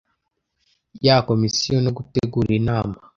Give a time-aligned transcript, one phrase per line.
[1.05, 2.95] ya Komisiyo no gutegura Inama